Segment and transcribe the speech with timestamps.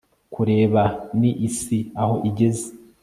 [0.33, 0.83] kureba
[1.19, 2.67] ni isi aho igeze